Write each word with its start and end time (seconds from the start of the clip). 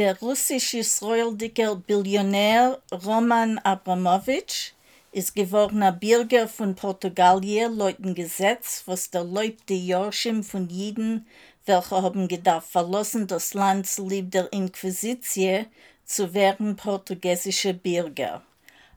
Der 0.00 0.18
russisch-israelische 0.18 1.76
Billionär 1.86 2.80
Roman 3.04 3.58
Abramowitsch 3.58 4.72
ist 5.12 5.34
gewordener 5.34 5.92
Bürger 5.92 6.48
von 6.48 6.74
Portugalien 6.74 7.76
laut 7.76 7.98
dem 7.98 8.14
Gesetz, 8.14 8.82
was 8.86 9.10
der 9.10 9.24
Leib 9.24 9.58
die 9.66 9.88
Jorschim 9.88 10.42
von 10.42 10.70
Jiden, 10.70 11.26
welche 11.66 12.00
haben 12.00 12.28
gedacht 12.28 12.66
verlassen 12.66 13.26
das 13.26 13.52
Land 13.52 13.88
zu 13.88 14.08
lieb 14.08 14.30
der 14.30 14.50
Inquisitie, 14.54 15.66
zu 16.06 16.32
werden 16.32 16.76
portugiesische 16.76 17.74
Bürger. 17.74 18.42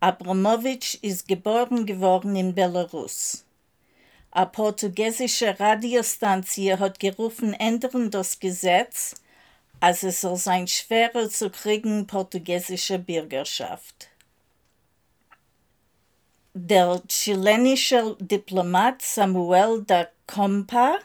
Abramowitsch 0.00 0.94
ist 1.02 1.28
geboren 1.28 1.84
geworden 1.84 2.34
in 2.36 2.54
Belarus. 2.54 3.44
A 4.30 4.46
portugiesische 4.46 5.60
Radiostanzie 5.60 6.78
hat 6.78 6.98
gerufen, 6.98 7.52
ändern 7.52 8.10
das 8.10 8.40
Gesetz, 8.40 9.16
als 9.80 10.02
es 10.02 10.20
soll 10.20 10.36
sein 10.36 10.66
schwerer 10.66 11.28
zu 11.28 11.50
kriegen 11.50 12.06
portugiesische 12.06 12.98
Bürgerschaft. 12.98 14.08
Der 16.54 17.02
chilenische 17.06 18.16
Diplomat 18.18 19.02
Samuel 19.02 19.84
da 19.86 20.06
Compa 20.26 20.96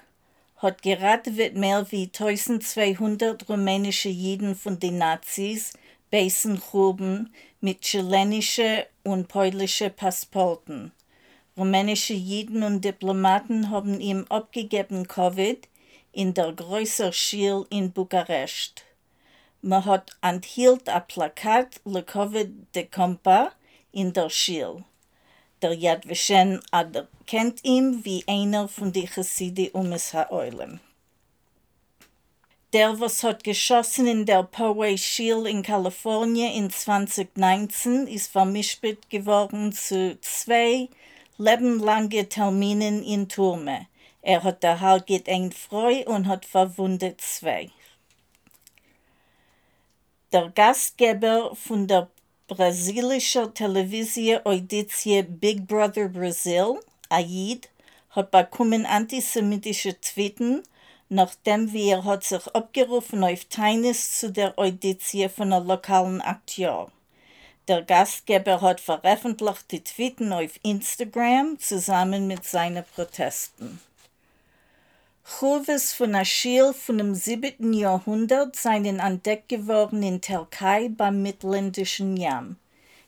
hat 0.57 0.81
gerade 0.81 1.31
mit 1.31 1.55
mehr 1.55 1.85
wie 1.91 2.05
1200 2.05 3.49
rumänische 3.49 4.09
Jiden 4.09 4.55
von 4.55 4.79
den 4.79 4.97
Nazis 4.97 5.73
beißen 6.09 6.59
gruben 6.59 7.33
mit 7.59 7.81
chilenische 7.81 8.85
und 9.03 9.27
polnische 9.27 9.89
Passporten. 9.89 10.91
Rumänische 11.57 12.13
Jiden 12.13 12.63
und 12.63 12.85
Diplomaten 12.85 13.69
haben 13.69 13.99
ihm 13.99 14.25
abgegeben 14.29 15.07
Covid 15.07 15.67
in 16.11 16.33
der 16.33 16.53
größeren 16.53 17.13
Schule 17.13 17.65
in 17.69 17.91
Bukarest. 17.91 18.83
Man 19.61 19.85
hat 19.85 20.11
enthielt 20.21 20.89
ein 20.89 21.07
Plakat 21.07 21.81
Le 21.85 22.03
Covid 22.03 22.49
de 22.73 22.85
Compa 22.85 23.51
in 23.91 24.13
der 24.13 24.29
Schule. 24.29 24.83
Der 25.61 25.73
Yad 25.73 26.09
Vashem 26.09 26.59
kennt 27.27 27.63
ihn 27.63 28.03
wie 28.03 28.23
einer 28.27 28.67
von 28.67 28.91
den 28.91 29.07
Chassidi 29.07 29.69
Umes 29.73 30.13
Ha'oilem. 30.13 30.79
Der, 32.73 32.99
was 33.01 33.21
hat 33.21 33.43
geschossen 33.43 34.07
in 34.07 34.25
der 34.25 34.43
Poway 34.43 34.97
Shield 34.97 35.45
in 35.45 35.61
Kalifornien 35.61 36.53
in 36.53 36.69
2019, 36.69 38.07
ist 38.07 38.31
vermischt 38.31 38.81
geworden 39.09 39.73
zu 39.73 40.17
zwei 40.21 40.87
lebenlange 41.37 42.29
Terminen 42.29 43.03
in 43.03 43.27
Turme. 43.27 43.87
Er 44.21 44.43
hat 44.43 44.63
der 44.63 44.79
Halgit 44.79 45.27
eng 45.27 45.51
frei 45.51 46.05
und 46.07 46.27
hat 46.27 46.45
verwundet 46.45 47.21
zwei. 47.21 47.71
Der 50.31 50.49
Gastgeber 50.49 51.55
von 51.55 51.87
der 51.87 52.09
brasilischen 52.47 53.53
Television-Auditie 53.53 55.23
Big 55.23 55.67
Brother 55.67 56.07
Brazil, 56.07 56.79
Aid, 57.09 57.69
hat 58.11 58.31
bekommen 58.31 58.85
antisemitische 58.85 59.99
Tweeten, 59.99 60.63
nachdem 61.09 61.73
wie 61.73 61.89
er 61.89 62.03
hat 62.03 62.23
sich 62.23 62.45
abgerufen 62.55 63.23
auf 63.23 63.45
Teines 63.45 64.19
zu 64.19 64.31
der 64.31 64.57
Auditie 64.57 65.29
von 65.29 65.51
einem 65.51 65.67
lokalen 65.67 66.21
Akteur. 66.21 66.91
Der 67.67 67.81
Gastgeber 67.81 68.61
hat 68.61 68.79
veröffentlicht 68.79 69.71
die 69.71 69.83
Tweeten 69.83 70.31
auf 70.33 70.59
Instagram 70.63 71.57
zusammen 71.59 72.27
mit 72.27 72.43
seinen 72.43 72.83
Protesten. 72.95 73.79
Churves 75.41 75.91
von 75.91 76.13
Aschil 76.13 76.71
von 76.71 76.99
dem 76.99 77.15
7. 77.15 77.73
Jahrhundert 77.73 78.55
seien 78.55 78.99
entdeckt 78.99 79.49
geworden 79.49 80.03
in 80.03 80.21
Türkei 80.21 80.87
beim 80.87 81.23
Mittelländischen 81.23 82.15
Jam. 82.15 82.57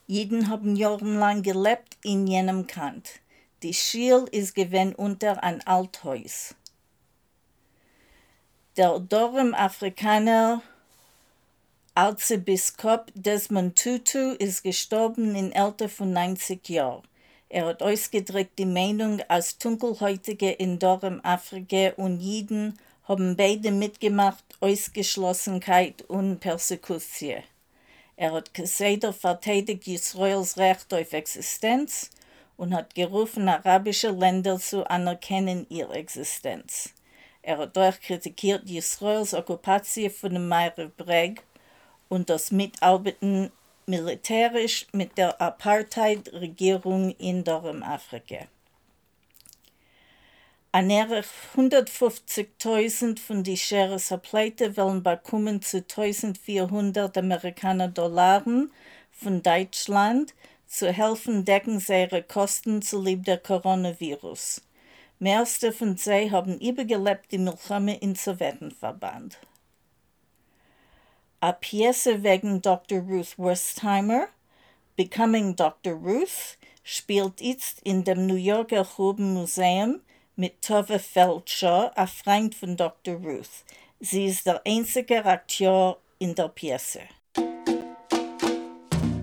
Jeden 0.07 0.49
haben 0.49 0.75
jahrelang 0.75 1.43
gelebt 1.43 1.95
in 2.01 2.25
jenem 2.25 2.65
Kant. 2.65 3.19
Die 3.61 3.75
Schiel 3.75 4.25
ist 4.31 4.55
gewinn 4.55 4.95
unter 4.95 5.43
ein 5.43 5.61
Althaus. 5.67 6.55
Der 8.77 8.97
Dorem 8.97 9.53
Afrikaner 9.53 10.63
Erzbiskop 11.93 13.11
Desmond 13.13 13.77
Tutu 13.77 14.31
ist 14.39 14.63
gestorben 14.63 15.35
in 15.35 15.55
Alter 15.55 15.87
von 15.87 16.11
90 16.11 16.67
Jahren. 16.67 17.03
Er 17.53 17.67
hat 17.67 17.83
ausgedrückt 17.83 18.57
die 18.57 18.65
Meinung, 18.65 19.21
als 19.27 19.59
Dunkelhäutige 19.59 20.49
in 20.49 20.79
Dorem 20.79 21.21
Afrika 21.21 21.91
und 21.97 22.19
Jiden 22.19 22.79
haben 23.07 23.37
beide 23.37 23.69
mitgemacht, 23.71 24.43
Ausgeschlossenheit 24.59 26.01
und 26.01 26.39
Persekution. 26.39 27.43
Er 28.15 28.31
hat 28.31 28.55
gesagt, 28.55 29.05
verteidigt 29.13 29.87
Israels 29.87 30.57
Recht 30.57 30.91
auf 30.95 31.13
Existenz 31.13 32.09
und 32.57 32.73
hat 32.73 32.95
gerufen, 32.95 33.47
arabische 33.47 34.09
Länder 34.09 34.57
zu 34.57 34.89
anerkennen 34.89 35.67
ihre 35.69 35.93
Existenz. 35.93 36.91
Er 37.43 37.59
hat 37.59 37.77
auch 37.77 37.99
kritikiert 37.99 38.67
Israels 38.67 39.35
Okkupation 39.35 40.09
von 40.09 40.33
dem 40.33 40.49
Meere 40.49 40.87
Breg 40.87 41.43
und 42.09 42.31
das 42.31 42.49
Mitarbeiten 42.49 43.51
militärisch 43.87 44.87
mit 44.91 45.17
der 45.17 45.41
Apartheid-Regierung 45.41 47.11
in 47.17 47.47
Afrika. 47.47 48.47
Annähernd 50.71 51.25
150.000 51.55 53.19
von 53.19 53.43
die 53.43 53.57
Shares 53.57 54.11
Pleite 54.23 54.75
wollen 54.75 55.03
bekommen 55.03 55.61
zu 55.61 55.77
1400 55.77 57.15
Amerikaner 57.17 57.89
Dollar 57.89 58.43
von 59.11 59.43
Deutschland 59.43 60.33
zu 60.65 60.91
helfen 60.91 61.45
decken 61.45 61.79
ihre 61.87 62.23
Kosten 62.23 62.81
zu 62.81 62.99
lieb 62.99 63.25
der 63.25 63.37
Coronavirus. 63.37 64.61
Mehrste 65.19 65.71
von 65.71 65.95
sie 65.95 66.31
haben 66.31 66.59
übergelebt 66.59 67.31
die 67.31 67.37
Milchame 67.37 67.95
in 67.99 68.15
Sowjetenverband. 68.15 69.37
A 71.43 71.51
Pjese 71.51 72.23
wegen 72.23 72.61
Dr. 72.61 73.01
Ruth 73.01 73.37
Westheimer, 73.37 74.29
Becoming 74.95 75.57
Dr. 75.57 75.93
Ruth, 75.93 76.55
spielt 76.85 77.41
jetzt 77.41 77.81
in 77.83 78.05
dem 78.05 78.27
New 78.27 78.37
Yorker 78.37 78.85
Gruben 78.85 79.33
Museum 79.33 79.99
mit 80.37 80.61
Tove 80.61 80.99
Feldshaw, 80.99 81.91
a 81.97 82.07
Freund 82.07 82.55
von 82.55 82.77
Dr. 82.77 83.15
Ruth. 83.15 83.65
Sie 83.99 84.27
ist 84.27 84.45
der 84.45 84.61
einzige 84.65 85.25
Akteur 85.25 85.97
in 86.17 86.33
der 86.33 86.47
Pjese. 86.47 87.01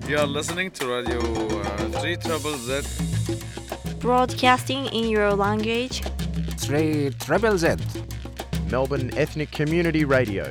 You 0.07 0.19
are 0.19 0.27
listening 0.27 0.71
to 0.73 0.85
Radio 0.95 1.21
uh, 1.21 2.01
3 2.03 2.17
Trouble 2.17 2.59
Z. 2.59 2.85
Broadcasting 3.99 4.85
in 4.93 5.09
your 5.09 5.35
language. 5.35 6.03
3 6.59 7.13
Triple 7.19 7.57
Z. 7.57 7.77
Melbourne 8.71 9.11
Ethnic 9.17 9.51
Community 9.53 10.05
Radio. 10.05 10.45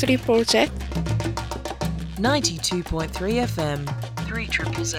3 0.00 0.16
Z. 0.46 0.70
92.3 2.18 3.42
FM. 3.44 3.84
3 4.26 4.46
Triple 4.46 4.84
Z. 4.84 4.96